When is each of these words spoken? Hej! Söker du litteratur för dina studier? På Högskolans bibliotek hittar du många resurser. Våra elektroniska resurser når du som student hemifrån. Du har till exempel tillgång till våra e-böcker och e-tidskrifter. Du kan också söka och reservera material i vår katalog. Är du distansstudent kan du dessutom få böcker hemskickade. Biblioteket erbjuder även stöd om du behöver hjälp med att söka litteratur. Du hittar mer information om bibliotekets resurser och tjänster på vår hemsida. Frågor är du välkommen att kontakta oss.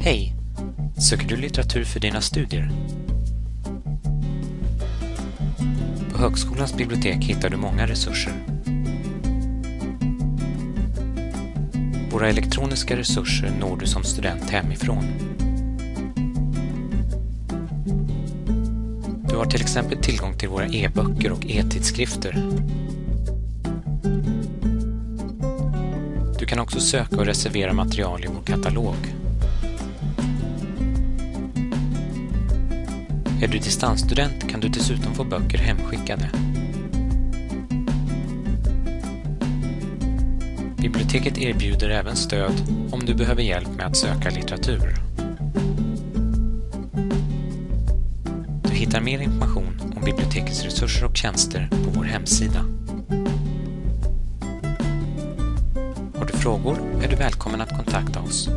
Hej! 0.00 0.34
Söker 0.96 1.28
du 1.28 1.36
litteratur 1.36 1.84
för 1.84 2.00
dina 2.00 2.20
studier? 2.20 2.70
På 6.12 6.18
Högskolans 6.18 6.76
bibliotek 6.76 7.24
hittar 7.24 7.50
du 7.50 7.56
många 7.56 7.86
resurser. 7.86 8.32
Våra 12.10 12.28
elektroniska 12.28 12.96
resurser 12.96 13.52
når 13.60 13.76
du 13.76 13.86
som 13.86 14.04
student 14.04 14.50
hemifrån. 14.50 15.04
Du 19.28 19.36
har 19.36 19.44
till 19.44 19.60
exempel 19.60 19.98
tillgång 19.98 20.38
till 20.38 20.48
våra 20.48 20.66
e-böcker 20.66 21.32
och 21.32 21.46
e-tidskrifter. 21.46 22.42
Du 26.44 26.48
kan 26.48 26.60
också 26.60 26.80
söka 26.80 27.16
och 27.16 27.26
reservera 27.26 27.72
material 27.72 28.24
i 28.24 28.26
vår 28.26 28.42
katalog. 28.42 28.96
Är 33.42 33.48
du 33.48 33.58
distansstudent 33.58 34.50
kan 34.50 34.60
du 34.60 34.68
dessutom 34.68 35.14
få 35.14 35.24
böcker 35.24 35.58
hemskickade. 35.58 36.30
Biblioteket 40.76 41.38
erbjuder 41.38 41.90
även 41.90 42.16
stöd 42.16 42.52
om 42.92 43.00
du 43.04 43.14
behöver 43.14 43.42
hjälp 43.42 43.68
med 43.76 43.86
att 43.86 43.96
söka 43.96 44.30
litteratur. 44.30 44.94
Du 48.62 48.70
hittar 48.70 49.00
mer 49.00 49.18
information 49.18 49.94
om 49.96 50.04
bibliotekets 50.04 50.64
resurser 50.64 51.06
och 51.06 51.16
tjänster 51.16 51.68
på 51.70 51.90
vår 51.90 52.04
hemsida. 52.04 52.64
Frågor 56.44 56.78
är 57.02 57.08
du 57.08 57.16
välkommen 57.16 57.60
att 57.60 57.76
kontakta 57.76 58.20
oss. 58.20 58.48